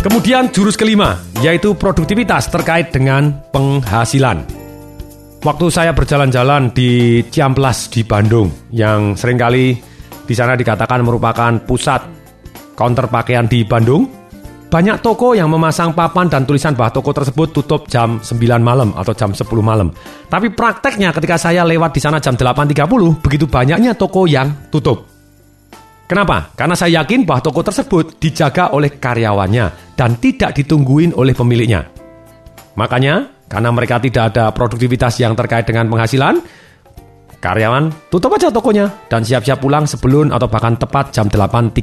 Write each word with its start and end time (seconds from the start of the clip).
Kemudian 0.00 0.48
jurus 0.48 0.80
kelima, 0.80 1.20
yaitu 1.44 1.76
produktivitas 1.76 2.48
terkait 2.48 2.88
dengan 2.88 3.36
penghasilan. 3.52 4.48
Waktu 5.44 5.66
saya 5.68 5.92
berjalan-jalan 5.92 6.72
di 6.72 7.20
Ciamplas 7.28 7.92
di 7.92 8.00
Bandung, 8.00 8.48
yang 8.72 9.12
sering 9.12 9.36
kali 9.36 9.76
di 10.24 10.32
sana 10.32 10.56
dikatakan 10.56 11.04
merupakan 11.04 11.52
pusat 11.68 12.00
counter 12.72 13.12
pakaian 13.12 13.44
di 13.44 13.60
Bandung, 13.60 14.08
banyak 14.72 15.04
toko 15.04 15.36
yang 15.36 15.52
memasang 15.52 15.92
papan 15.92 16.32
dan 16.32 16.48
tulisan 16.48 16.72
bahwa 16.72 16.96
toko 16.96 17.12
tersebut 17.12 17.52
tutup 17.52 17.84
jam 17.84 18.24
9 18.24 18.40
malam 18.64 18.96
atau 18.96 19.12
jam 19.12 19.36
10 19.36 19.44
malam. 19.60 19.92
Tapi 20.32 20.48
prakteknya 20.48 21.12
ketika 21.12 21.36
saya 21.36 21.60
lewat 21.60 21.92
di 21.92 22.00
sana 22.00 22.16
jam 22.24 22.40
8.30, 22.40 23.20
begitu 23.20 23.44
banyaknya 23.44 23.92
toko 23.92 24.24
yang 24.24 24.48
tutup. 24.72 25.09
Kenapa? 26.10 26.50
Karena 26.58 26.74
saya 26.74 26.98
yakin 26.98 27.22
bahwa 27.22 27.38
toko 27.38 27.62
tersebut 27.62 28.18
dijaga 28.18 28.74
oleh 28.74 28.98
karyawannya 28.98 29.94
dan 29.94 30.18
tidak 30.18 30.58
ditungguin 30.58 31.14
oleh 31.14 31.30
pemiliknya. 31.38 31.86
Makanya, 32.74 33.46
karena 33.46 33.70
mereka 33.70 34.02
tidak 34.02 34.34
ada 34.34 34.50
produktivitas 34.50 35.22
yang 35.22 35.38
terkait 35.38 35.70
dengan 35.70 35.86
penghasilan, 35.86 36.42
karyawan 37.38 38.10
tutup 38.10 38.34
aja 38.34 38.50
tokonya 38.50 38.90
dan 39.06 39.22
siap-siap 39.22 39.62
pulang 39.62 39.86
sebelum 39.86 40.34
atau 40.34 40.50
bahkan 40.50 40.74
tepat 40.74 41.14
jam 41.14 41.30
8.30. 41.30 41.78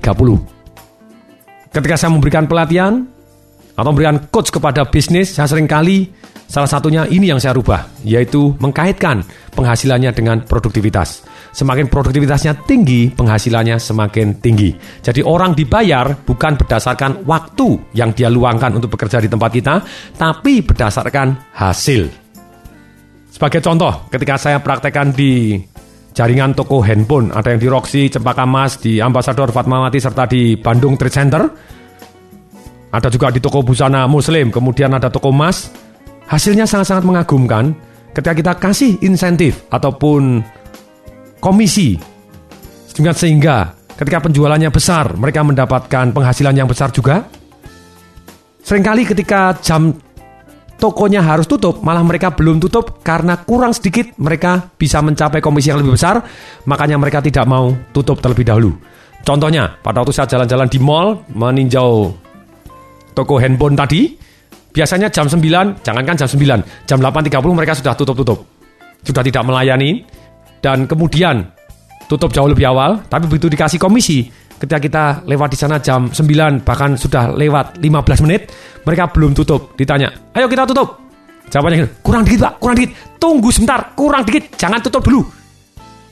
Ketika 1.72 1.96
saya 1.96 2.12
memberikan 2.12 2.52
pelatihan 2.52 3.08
atau 3.80 3.90
memberikan 3.96 4.28
coach 4.28 4.52
kepada 4.52 4.84
bisnis, 4.92 5.32
saya 5.32 5.48
sering 5.48 5.72
kali 5.72 6.12
salah 6.52 6.68
satunya 6.68 7.08
ini 7.08 7.32
yang 7.32 7.40
saya 7.40 7.56
rubah, 7.56 8.04
yaitu 8.04 8.60
mengkaitkan 8.60 9.24
penghasilannya 9.56 10.12
dengan 10.12 10.44
produktivitas. 10.44 11.24
Semakin 11.58 11.90
produktivitasnya 11.90 12.70
tinggi, 12.70 13.10
penghasilannya 13.10 13.82
semakin 13.82 14.38
tinggi. 14.38 14.78
Jadi 15.02 15.26
orang 15.26 15.58
dibayar 15.58 16.14
bukan 16.14 16.54
berdasarkan 16.54 17.26
waktu 17.26 17.98
yang 17.98 18.14
dia 18.14 18.30
luangkan 18.30 18.78
untuk 18.78 18.94
bekerja 18.94 19.18
di 19.18 19.26
tempat 19.26 19.50
kita, 19.50 19.82
tapi 20.14 20.62
berdasarkan 20.62 21.58
hasil. 21.58 22.14
Sebagai 23.34 23.66
contoh, 23.66 24.06
ketika 24.14 24.38
saya 24.38 24.62
praktekkan 24.62 25.18
di 25.18 25.58
jaringan 26.14 26.54
toko 26.54 26.78
handphone, 26.86 27.34
ada 27.34 27.50
yang 27.50 27.58
di 27.58 27.70
Roxy, 27.74 28.06
Cempaka 28.06 28.46
Mas, 28.46 28.78
di 28.78 29.02
Ambasador 29.02 29.50
Fatmawati, 29.50 29.98
serta 29.98 30.30
di 30.30 30.62
Bandung 30.62 30.94
Trade 30.94 31.18
Center. 31.18 31.42
Ada 32.94 33.10
juga 33.10 33.34
di 33.34 33.42
toko 33.42 33.66
busana 33.66 34.06
muslim, 34.06 34.54
kemudian 34.54 34.94
ada 34.94 35.10
toko 35.10 35.34
emas. 35.34 35.74
Hasilnya 36.30 36.70
sangat-sangat 36.70 37.02
mengagumkan 37.02 37.74
ketika 38.14 38.34
kita 38.38 38.54
kasih 38.62 39.02
insentif 39.02 39.66
ataupun 39.74 40.42
komisi. 41.48 41.96
Sehingga 42.92 43.72
ketika 43.96 44.20
penjualannya 44.20 44.68
besar, 44.68 45.16
mereka 45.16 45.48
mendapatkan 45.48 46.12
penghasilan 46.12 46.60
yang 46.60 46.68
besar 46.68 46.92
juga. 46.92 47.24
Seringkali 48.68 49.08
ketika 49.08 49.56
jam 49.64 49.96
tokonya 50.76 51.24
harus 51.24 51.48
tutup, 51.48 51.80
malah 51.80 52.04
mereka 52.04 52.36
belum 52.36 52.60
tutup 52.60 53.00
karena 53.00 53.40
kurang 53.48 53.72
sedikit 53.72 54.12
mereka 54.20 54.76
bisa 54.76 55.00
mencapai 55.00 55.40
komisi 55.40 55.72
yang 55.72 55.80
lebih 55.80 55.96
besar, 55.96 56.20
makanya 56.68 57.00
mereka 57.00 57.24
tidak 57.24 57.48
mau 57.48 57.72
tutup 57.96 58.20
terlebih 58.20 58.44
dahulu. 58.44 58.76
Contohnya, 59.24 59.72
pada 59.80 60.04
waktu 60.04 60.12
saya 60.12 60.28
jalan-jalan 60.28 60.68
di 60.68 60.80
mall 60.84 61.24
meninjau 61.32 62.12
toko 63.16 63.40
handphone 63.40 63.80
tadi, 63.80 64.20
biasanya 64.76 65.08
jam 65.08 65.32
9, 65.32 65.80
jangankan 65.86 66.16
jam 66.20 66.28
9, 66.28 66.88
jam 66.90 66.98
8.30 67.00 67.40
mereka 67.56 67.74
sudah 67.78 67.96
tutup-tutup. 67.96 68.44
Sudah 69.06 69.24
tidak 69.24 69.48
melayani, 69.48 70.04
dan 70.60 70.90
kemudian 70.90 71.46
tutup 72.08 72.32
jauh 72.32 72.48
lebih 72.48 72.68
awal, 72.72 73.04
tapi 73.06 73.28
begitu 73.28 73.52
dikasih 73.52 73.78
komisi, 73.78 74.26
ketika 74.58 74.80
kita 74.82 75.04
lewat 75.28 75.50
di 75.54 75.58
sana 75.60 75.78
jam 75.78 76.10
9 76.10 76.66
bahkan 76.66 76.98
sudah 76.98 77.36
lewat 77.36 77.78
15 77.78 78.24
menit, 78.26 78.50
mereka 78.88 79.12
belum 79.14 79.36
tutup. 79.38 79.78
Ditanya, 79.78 80.10
"Ayo 80.34 80.50
kita 80.50 80.66
tutup." 80.66 80.98
Jawabannya, 81.48 82.04
"Kurang 82.04 82.28
dikit, 82.28 82.44
Pak, 82.44 82.54
kurang 82.60 82.76
dikit. 82.76 82.92
Tunggu 83.16 83.50
sebentar, 83.54 83.96
kurang 83.96 84.24
dikit, 84.28 84.60
jangan 84.60 84.80
tutup 84.84 85.04
dulu." 85.06 85.22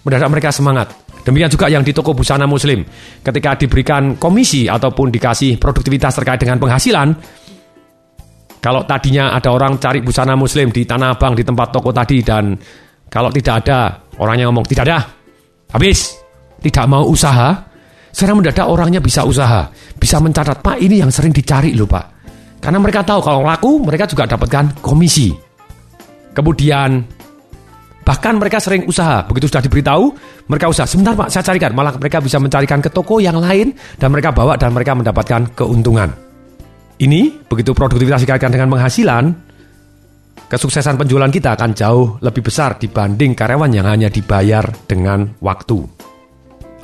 Mendadak 0.05 0.29
mereka 0.31 0.50
semangat. 0.53 0.88
Demikian 1.25 1.50
juga 1.50 1.66
yang 1.66 1.81
di 1.81 1.89
toko 1.89 2.13
busana 2.13 2.45
muslim. 2.45 2.85
Ketika 3.25 3.57
diberikan 3.57 4.13
komisi 4.22 4.69
ataupun 4.69 5.09
dikasih 5.09 5.57
produktivitas 5.57 6.13
terkait 6.22 6.38
dengan 6.38 6.61
penghasilan, 6.61 7.17
kalau 8.61 8.85
tadinya 8.85 9.34
ada 9.34 9.50
orang 9.50 9.81
cari 9.81 10.05
busana 10.05 10.38
muslim 10.38 10.69
di 10.69 10.85
Tanah 10.85 11.17
Abang 11.17 11.34
di 11.34 11.41
tempat 11.41 11.73
toko 11.73 11.89
tadi 11.89 12.22
dan 12.22 12.53
kalau 13.09 13.34
tidak 13.34 13.66
ada 13.66 14.04
Orangnya 14.20 14.48
ngomong, 14.48 14.66
tidak 14.68 14.88
ada. 14.88 15.00
Habis. 15.72 16.16
Tidak 16.64 16.86
mau 16.88 17.06
usaha. 17.06 17.68
Sekarang 18.16 18.40
mendadak 18.40 18.66
orangnya 18.66 19.03
bisa 19.03 19.28
usaha. 19.28 19.68
Bisa 20.00 20.24
mencatat, 20.24 20.64
Pak 20.64 20.80
ini 20.80 21.03
yang 21.03 21.12
sering 21.12 21.36
dicari 21.36 21.76
loh 21.76 21.86
Pak. 21.86 22.06
Karena 22.64 22.80
mereka 22.80 23.03
tahu 23.03 23.20
kalau 23.22 23.44
laku, 23.44 23.84
mereka 23.84 24.08
juga 24.08 24.26
dapatkan 24.26 24.80
komisi. 24.80 25.36
Kemudian, 26.31 27.03
bahkan 28.02 28.40
mereka 28.40 28.58
sering 28.64 28.88
usaha. 28.88 29.22
Begitu 29.28 29.52
sudah 29.52 29.62
diberitahu, 29.62 30.03
mereka 30.47 30.72
usaha. 30.72 30.88
Sebentar 30.88 31.14
Pak, 31.14 31.30
saya 31.30 31.44
carikan. 31.46 31.76
Malah 31.76 32.00
mereka 32.00 32.24
bisa 32.24 32.42
mencarikan 32.42 32.80
ke 32.82 32.90
toko 32.90 33.22
yang 33.22 33.38
lain, 33.38 33.76
dan 34.00 34.09
mereka 34.09 34.32
bawa 34.34 34.56
dan 34.56 34.74
mereka 34.74 34.96
mendapatkan 34.97 35.52
keuntungan. 35.53 36.09
Ini, 36.96 37.46
begitu 37.52 37.76
produktivitas 37.76 38.24
dikaitkan 38.24 38.50
dengan 38.50 38.72
penghasilan, 38.72 39.44
kesuksesan 40.46 41.00
penjualan 41.00 41.31
kita 41.31 41.56
akan 41.56 41.72
jauh 41.73 42.19
lebih 42.22 42.46
besar 42.46 42.78
dibanding 42.78 43.34
karyawan 43.34 43.72
yang 43.72 43.88
hanya 43.88 44.09
dibayar 44.12 44.63
dengan 44.85 45.35
waktu. 45.41 45.81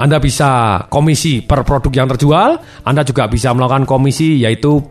Anda 0.01 0.17
bisa 0.17 0.81
komisi 0.89 1.45
per 1.45 1.61
produk 1.61 1.93
yang 1.93 2.07
terjual, 2.09 2.57
Anda 2.87 3.05
juga 3.05 3.29
bisa 3.29 3.53
melakukan 3.53 3.85
komisi 3.85 4.41
yaitu 4.41 4.81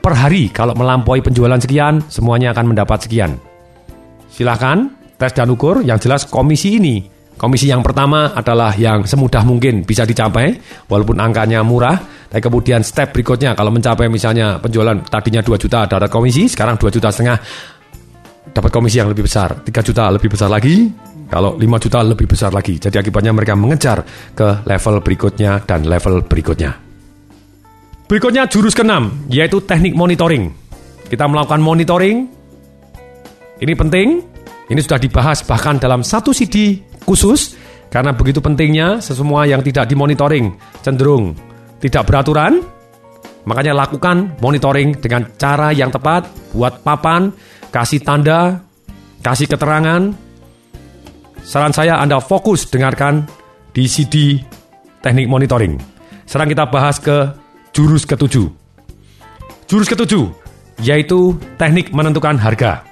per 0.00 0.14
hari 0.16 0.50
kalau 0.50 0.74
melampaui 0.74 1.22
penjualan 1.22 1.60
sekian, 1.60 2.02
semuanya 2.10 2.50
akan 2.50 2.74
mendapat 2.74 3.06
sekian. 3.06 3.38
Silahkan 4.32 4.90
tes 5.14 5.30
dan 5.30 5.52
ukur 5.52 5.86
yang 5.86 6.00
jelas 6.00 6.26
komisi 6.26 6.80
ini 6.80 7.20
Komisi 7.40 7.72
yang 7.72 7.80
pertama 7.80 8.36
adalah 8.36 8.76
yang 8.76 9.08
semudah 9.08 9.40
mungkin 9.48 9.80
bisa 9.80 10.04
dicapai, 10.04 10.60
walaupun 10.92 11.16
angkanya 11.24 11.64
murah. 11.64 12.19
Tapi 12.30 12.38
kemudian 12.38 12.86
step 12.86 13.10
berikutnya, 13.10 13.58
kalau 13.58 13.74
mencapai 13.74 14.06
misalnya 14.06 14.62
penjualan 14.62 14.94
tadinya 15.02 15.42
2 15.42 15.50
juta 15.58 15.82
ada 15.82 16.06
komisi, 16.06 16.46
sekarang 16.46 16.78
2 16.78 16.86
juta 16.94 17.10
setengah 17.10 17.36
dapat 18.54 18.70
komisi 18.70 19.02
yang 19.02 19.10
lebih 19.10 19.26
besar. 19.26 19.66
3 19.66 19.66
juta 19.82 20.06
lebih 20.14 20.30
besar 20.30 20.46
lagi, 20.46 20.86
kalau 21.26 21.58
5 21.58 21.82
juta 21.82 21.98
lebih 22.06 22.30
besar 22.30 22.54
lagi. 22.54 22.78
Jadi 22.78 23.02
akibatnya 23.02 23.34
mereka 23.34 23.58
mengejar 23.58 24.06
ke 24.30 24.62
level 24.62 25.02
berikutnya 25.02 25.66
dan 25.66 25.82
level 25.82 26.22
berikutnya. 26.22 26.70
Berikutnya 28.06 28.46
jurus 28.46 28.78
keenam, 28.78 29.26
yaitu 29.26 29.58
teknik 29.66 29.98
monitoring. 29.98 30.54
Kita 31.10 31.26
melakukan 31.26 31.58
monitoring. 31.58 32.30
Ini 33.58 33.74
penting, 33.74 34.08
ini 34.70 34.78
sudah 34.78 35.02
dibahas 35.02 35.42
bahkan 35.42 35.82
dalam 35.82 36.06
satu 36.06 36.30
CD 36.30 36.78
khusus 37.02 37.58
karena 37.90 38.14
begitu 38.14 38.38
pentingnya 38.38 39.02
sesemua 39.02 39.50
yang 39.50 39.66
tidak 39.66 39.90
dimonitoring 39.90 40.54
cenderung 40.78 41.49
tidak 41.80 42.06
beraturan. 42.06 42.62
Makanya 43.48 43.72
lakukan 43.72 44.36
monitoring 44.38 45.00
dengan 45.00 45.24
cara 45.40 45.72
yang 45.72 45.88
tepat, 45.88 46.28
buat 46.52 46.84
papan, 46.84 47.32
kasih 47.72 48.04
tanda, 48.04 48.60
kasih 49.24 49.48
keterangan. 49.48 50.12
Saran 51.40 51.72
saya 51.72 51.96
Anda 51.98 52.20
fokus 52.20 52.68
dengarkan 52.68 53.24
di 53.72 53.88
CD 53.88 54.36
teknik 55.00 55.26
monitoring. 55.26 55.80
Sekarang 56.28 56.52
kita 56.52 56.68
bahas 56.68 57.00
ke 57.00 57.32
jurus 57.72 58.04
ketujuh. 58.04 58.46
Jurus 59.66 59.88
ketujuh 59.88 60.30
yaitu 60.84 61.36
teknik 61.60 61.92
menentukan 61.92 62.36
harga. 62.36 62.84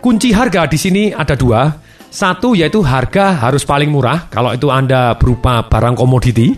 Kunci 0.00 0.36
harga 0.36 0.68
di 0.68 0.76
sini 0.76 1.04
ada 1.16 1.32
dua, 1.32 1.72
satu 2.12 2.52
yaitu 2.52 2.84
harga 2.84 3.40
harus 3.40 3.64
paling 3.64 3.88
murah 3.88 4.28
kalau 4.28 4.52
itu 4.52 4.68
Anda 4.68 5.16
berupa 5.16 5.64
barang 5.64 5.96
komoditi. 5.96 6.52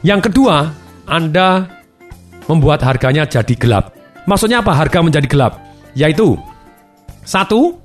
Yang 0.00 0.30
kedua, 0.32 0.85
Anda 1.06 1.70
membuat 2.50 2.82
harganya 2.82 3.26
jadi 3.26 3.54
gelap. 3.54 3.94
Maksudnya 4.26 4.62
apa 4.62 4.74
harga 4.74 5.02
menjadi 5.02 5.26
gelap? 5.30 5.62
Yaitu 5.94 6.34
satu, 7.22 7.78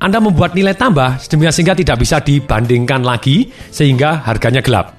Anda 0.00 0.20
membuat 0.20 0.52
nilai 0.52 0.76
tambah 0.76 1.20
sehingga 1.20 1.72
tidak 1.76 1.96
bisa 2.00 2.20
dibandingkan 2.20 3.04
lagi 3.04 3.48
sehingga 3.72 4.24
harganya 4.24 4.60
gelap. 4.60 4.92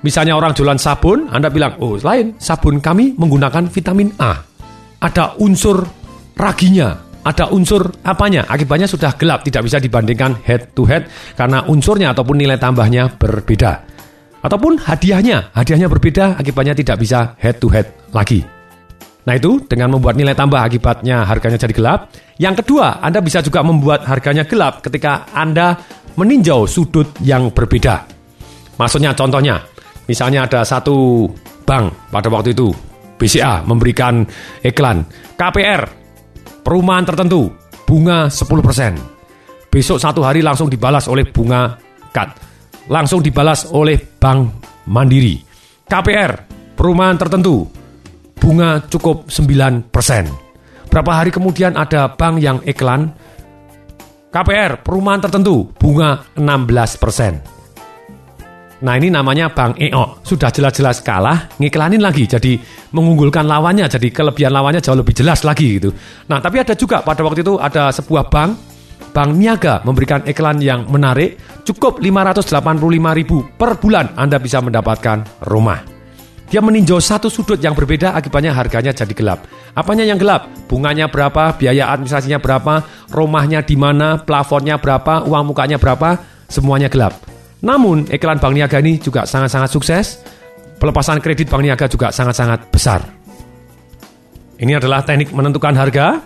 Misalnya 0.00 0.32
orang 0.32 0.56
jualan 0.56 0.80
sabun, 0.80 1.28
Anda 1.28 1.52
bilang, 1.52 1.76
oh 1.80 2.00
lain, 2.00 2.40
sabun 2.40 2.80
kami 2.80 3.12
menggunakan 3.20 3.68
vitamin 3.68 4.16
A. 4.16 4.40
Ada 5.00 5.36
unsur 5.36 5.84
raginya, 6.40 6.96
ada 7.20 7.52
unsur 7.52 7.92
apanya, 8.00 8.48
akibatnya 8.48 8.88
sudah 8.88 9.12
gelap, 9.20 9.44
tidak 9.44 9.68
bisa 9.68 9.76
dibandingkan 9.76 10.40
head 10.40 10.72
to 10.72 10.88
head 10.88 11.04
karena 11.36 11.64
unsurnya 11.68 12.16
ataupun 12.16 12.40
nilai 12.40 12.56
tambahnya 12.56 13.12
berbeda. 13.12 13.89
Ataupun 14.40 14.80
hadiahnya, 14.80 15.52
hadiahnya 15.52 15.88
berbeda, 15.92 16.40
akibatnya 16.40 16.72
tidak 16.72 16.96
bisa 17.04 17.36
head 17.36 17.60
to 17.60 17.68
head 17.68 17.92
lagi. 18.16 18.40
Nah 19.28 19.36
itu 19.36 19.60
dengan 19.68 19.92
membuat 19.92 20.16
nilai 20.16 20.32
tambah 20.32 20.56
akibatnya 20.56 21.28
harganya 21.28 21.60
jadi 21.60 21.76
gelap. 21.76 22.08
Yang 22.40 22.64
kedua, 22.64 23.04
Anda 23.04 23.20
bisa 23.20 23.44
juga 23.44 23.60
membuat 23.60 24.08
harganya 24.08 24.48
gelap 24.48 24.80
ketika 24.80 25.28
Anda 25.36 25.76
meninjau 26.16 26.64
sudut 26.64 27.12
yang 27.20 27.52
berbeda. 27.52 28.08
Maksudnya 28.80 29.12
contohnya, 29.12 29.60
misalnya 30.08 30.48
ada 30.48 30.64
satu 30.64 31.28
bank 31.68 32.08
pada 32.08 32.32
waktu 32.32 32.56
itu 32.56 32.72
BCA 33.20 33.60
memberikan 33.68 34.24
iklan. 34.64 35.04
KPR, 35.36 35.84
perumahan 36.64 37.04
tertentu, 37.04 37.52
bunga 37.84 38.32
10%. 38.32 38.96
Besok 39.68 40.00
satu 40.00 40.24
hari 40.24 40.40
langsung 40.40 40.72
dibalas 40.72 41.06
oleh 41.06 41.28
bunga 41.28 41.76
cut. 42.10 42.49
Langsung 42.90 43.22
dibalas 43.22 43.70
oleh 43.70 44.02
Bank 44.18 44.66
Mandiri. 44.90 45.38
KPR, 45.86 46.32
perumahan 46.74 47.14
tertentu, 47.14 47.70
bunga 48.34 48.82
cukup 48.90 49.30
9%. 49.30 50.90
Berapa 50.90 51.22
hari 51.22 51.30
kemudian 51.30 51.78
ada 51.78 52.10
bank 52.18 52.42
yang 52.42 52.58
iklan 52.66 53.14
KPR, 54.34 54.82
perumahan 54.82 55.22
tertentu, 55.22 55.70
bunga 55.78 56.26
16%. 56.34 57.60
Nah 58.80 58.96
ini 58.96 59.12
namanya 59.12 59.52
Bang 59.52 59.76
EO. 59.76 60.24
Sudah 60.24 60.48
jelas-jelas 60.48 61.04
kalah, 61.04 61.52
ngiklanin 61.60 62.00
lagi. 62.00 62.24
Jadi 62.24 62.56
mengunggulkan 62.96 63.44
lawannya, 63.44 63.86
jadi 63.92 64.08
kelebihan 64.08 64.54
lawannya 64.56 64.80
jauh 64.80 64.96
lebih 64.96 65.12
jelas 65.12 65.44
lagi 65.44 65.76
gitu. 65.76 65.92
Nah 66.32 66.40
tapi 66.40 66.62
ada 66.62 66.72
juga 66.72 67.04
pada 67.04 67.20
waktu 67.20 67.44
itu 67.44 67.60
ada 67.60 67.92
sebuah 67.92 68.32
bank, 68.32 68.69
Bank 69.10 69.34
Niaga 69.34 69.82
memberikan 69.82 70.22
iklan 70.26 70.62
yang 70.62 70.86
menarik. 70.86 71.36
Cukup 71.66 71.98
585 72.02 73.18
ribu 73.18 73.46
per 73.58 73.78
bulan 73.78 74.14
Anda 74.14 74.38
bisa 74.38 74.62
mendapatkan 74.62 75.46
rumah. 75.46 75.82
Dia 76.50 76.58
meninjau 76.58 76.98
satu 76.98 77.30
sudut 77.30 77.62
yang 77.62 77.78
berbeda 77.78 78.10
akibatnya 78.10 78.50
harganya 78.50 78.90
jadi 78.90 79.14
gelap. 79.14 79.46
Apanya 79.70 80.02
yang 80.02 80.18
gelap? 80.18 80.50
Bunganya 80.66 81.06
berapa, 81.06 81.54
biaya 81.54 81.94
administrasinya 81.94 82.42
berapa, 82.42 82.82
rumahnya 83.14 83.62
di 83.62 83.78
mana, 83.78 84.18
plafonnya 84.18 84.74
berapa, 84.82 85.30
uang 85.30 85.54
mukanya 85.54 85.78
berapa, 85.78 86.18
semuanya 86.50 86.90
gelap. 86.90 87.14
Namun, 87.62 88.10
iklan 88.10 88.42
Bank 88.42 88.54
Niaga 88.58 88.82
ini 88.82 88.98
juga 88.98 89.30
sangat-sangat 89.30 89.70
sukses. 89.70 90.06
Pelepasan 90.82 91.22
kredit 91.22 91.46
Bank 91.46 91.62
Niaga 91.62 91.86
juga 91.86 92.10
sangat-sangat 92.10 92.66
besar. 92.66 92.98
Ini 94.58 94.82
adalah 94.82 95.06
teknik 95.06 95.30
menentukan 95.30 95.78
harga. 95.78 96.18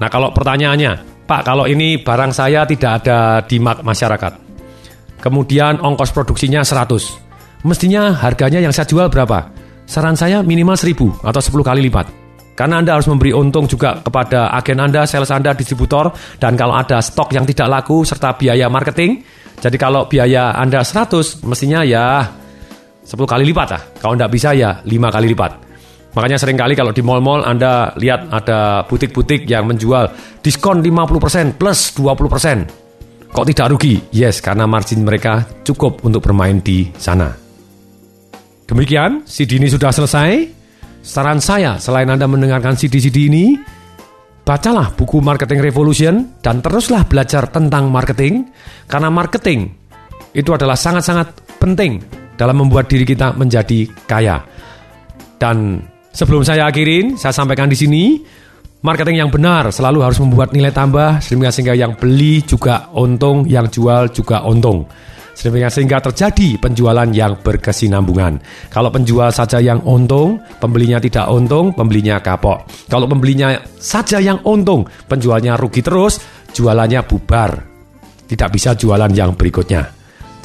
Nah, 0.00 0.08
kalau 0.08 0.32
pertanyaannya, 0.32 1.09
Pak, 1.30 1.46
kalau 1.46 1.62
ini 1.70 1.94
barang 2.02 2.34
saya 2.34 2.66
tidak 2.66 3.06
ada 3.06 3.38
di 3.46 3.62
masyarakat. 3.62 4.32
Kemudian 5.22 5.78
ongkos 5.78 6.10
produksinya 6.10 6.66
100. 6.66 7.62
Mestinya 7.62 8.10
harganya 8.18 8.58
yang 8.58 8.74
saya 8.74 8.90
jual 8.90 9.06
berapa? 9.06 9.46
Saran 9.86 10.18
saya 10.18 10.42
minimal 10.42 10.74
1000 10.74 11.22
atau 11.22 11.38
10 11.38 11.62
kali 11.62 11.86
lipat. 11.86 12.10
Karena 12.58 12.82
Anda 12.82 12.98
harus 12.98 13.06
memberi 13.06 13.30
untung 13.30 13.70
juga 13.70 14.02
kepada 14.02 14.50
agen 14.58 14.82
Anda, 14.82 15.06
sales 15.06 15.30
Anda, 15.30 15.54
distributor, 15.54 16.10
dan 16.42 16.58
kalau 16.58 16.74
ada 16.74 16.98
stok 16.98 17.30
yang 17.30 17.46
tidak 17.46 17.78
laku 17.78 18.02
serta 18.02 18.34
biaya 18.34 18.66
marketing, 18.66 19.22
jadi 19.62 19.76
kalau 19.78 20.10
biaya 20.10 20.58
Anda 20.58 20.82
100, 20.82 21.46
mestinya 21.46 21.86
ya 21.86 22.26
10 23.06 23.14
kali 23.30 23.46
lipat 23.46 23.68
lah. 23.70 23.82
Kalau 24.02 24.18
tidak 24.18 24.34
bisa 24.34 24.50
ya 24.50 24.82
5 24.82 25.14
kali 25.14 25.30
lipat. 25.30 25.69
Makanya 26.10 26.38
sering 26.42 26.58
kali 26.58 26.74
kalau 26.74 26.90
di 26.90 27.02
mall-mall 27.06 27.46
Anda 27.46 27.94
lihat 27.94 28.34
ada 28.34 28.82
butik-butik 28.86 29.46
yang 29.46 29.70
menjual 29.70 30.10
diskon 30.42 30.82
50% 30.82 31.54
plus 31.54 31.94
20%. 31.94 33.30
Kok 33.30 33.46
tidak 33.46 33.66
rugi? 33.70 34.02
Yes, 34.10 34.42
karena 34.42 34.66
margin 34.66 35.06
mereka 35.06 35.46
cukup 35.62 36.02
untuk 36.02 36.26
bermain 36.26 36.58
di 36.58 36.90
sana. 36.98 37.30
Demikian, 38.66 39.22
CD 39.22 39.62
ini 39.62 39.70
sudah 39.70 39.94
selesai. 39.94 40.58
Saran 41.00 41.38
saya, 41.38 41.78
selain 41.78 42.10
Anda 42.10 42.26
mendengarkan 42.26 42.74
CD-CD 42.74 43.30
ini, 43.30 43.54
Bacalah 44.50 44.90
buku 44.98 45.22
Marketing 45.22 45.62
Revolution 45.62 46.42
dan 46.42 46.58
teruslah 46.58 47.06
belajar 47.06 47.46
tentang 47.54 47.86
marketing 47.86 48.50
karena 48.90 49.06
marketing 49.06 49.70
itu 50.34 50.50
adalah 50.50 50.74
sangat-sangat 50.74 51.60
penting 51.62 52.02
dalam 52.34 52.58
membuat 52.58 52.90
diri 52.90 53.06
kita 53.06 53.36
menjadi 53.36 53.86
kaya. 54.10 54.42
Dan 55.38 55.84
sebelum 56.14 56.42
saya 56.42 56.66
akhirin, 56.66 57.18
saya 57.18 57.34
sampaikan 57.34 57.66
di 57.66 57.78
sini, 57.78 58.22
marketing 58.84 59.22
yang 59.24 59.30
benar 59.32 59.70
selalu 59.74 60.04
harus 60.06 60.18
membuat 60.22 60.54
nilai 60.54 60.70
tambah 60.74 61.18
sehingga 61.24 61.50
sehingga 61.50 61.74
yang 61.74 61.98
beli 61.98 62.44
juga 62.44 62.90
untung, 62.94 63.46
yang 63.46 63.66
jual 63.66 64.10
juga 64.12 64.44
untung 64.46 64.86
sehingga 65.40 66.04
terjadi 66.04 66.60
penjualan 66.60 67.08
yang 67.08 67.40
berkesinambungan. 67.40 68.44
Kalau 68.68 68.92
penjual 68.92 69.32
saja 69.32 69.56
yang 69.56 69.80
untung, 69.88 70.36
pembelinya 70.60 71.00
tidak 71.00 71.32
untung, 71.32 71.72
pembelinya 71.72 72.20
kapok. 72.20 72.68
Kalau 72.92 73.08
pembelinya 73.08 73.56
saja 73.80 74.20
yang 74.20 74.44
untung, 74.44 74.84
penjualnya 75.08 75.56
rugi 75.56 75.80
terus, 75.80 76.20
jualannya 76.52 77.00
bubar. 77.08 77.50
Tidak 78.28 78.48
bisa 78.52 78.76
jualan 78.76 79.10
yang 79.16 79.32
berikutnya. 79.32 79.82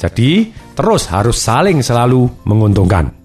Jadi, 0.00 0.48
terus 0.72 1.12
harus 1.12 1.36
saling 1.36 1.84
selalu 1.84 2.48
menguntungkan. 2.48 3.15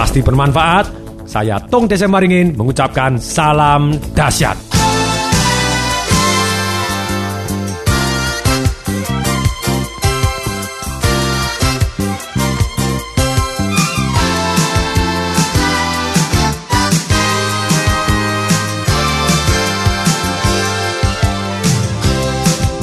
Pasti 0.00 0.24
bermanfaat 0.24 0.88
saya 1.28 1.60
Tong 1.60 1.84
Desemaringin 1.84 2.56
mengucapkan 2.56 3.20
salam 3.20 3.92
dahsyat. 4.16 4.56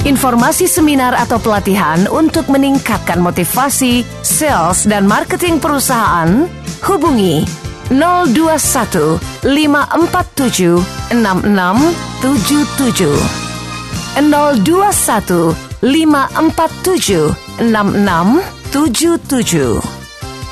Informasi 0.05 0.69
seminar 0.69 1.17
atau 1.17 1.41
pelatihan 1.41 2.05
untuk 2.13 2.45
meningkatkan 2.53 3.17
motivasi, 3.17 4.05
sales, 4.21 4.85
dan 4.85 5.09
marketing 5.09 5.57
perusahaan, 5.57 6.45
hubungi 6.87 7.45
021 7.89 9.19
547 9.43 10.83
6677 11.11 13.19
021 14.15 15.55
547 15.81 17.35
6677 17.59 19.81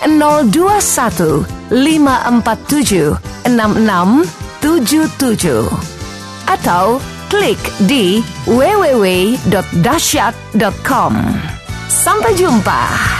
021 0.05 1.45
547 1.71 3.17
6677 3.45 5.69
atau 6.45 7.01
klik 7.31 7.57
di 7.89 8.21
www.dasyat.com. 8.45 11.13
Sampai 11.89 12.37
jumpa. 12.37 13.14